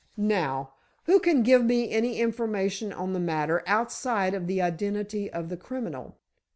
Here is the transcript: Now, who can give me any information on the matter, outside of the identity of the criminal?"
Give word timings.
Now, 0.17 0.73
who 1.03 1.19
can 1.19 1.43
give 1.43 1.63
me 1.63 1.91
any 1.91 2.19
information 2.19 2.91
on 2.91 3.13
the 3.13 3.19
matter, 3.19 3.63
outside 3.67 4.33
of 4.33 4.47
the 4.47 4.59
identity 4.59 5.31
of 5.31 5.49
the 5.49 5.57
criminal?" 5.57 6.17